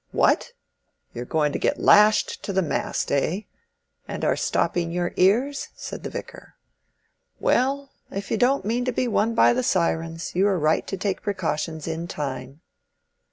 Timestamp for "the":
2.51-2.63, 6.01-6.09, 9.53-9.61